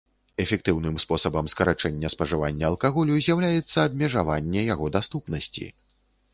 Эфектыўным 0.43 0.95
спосабам 1.03 1.49
скарачэння 1.53 2.11
спажывання 2.15 2.65
алкаголю 2.71 3.13
з'яўляецца 3.27 3.77
абмежаванне 3.91 4.67
яго 4.73 4.85
даступнасці. 5.01 5.65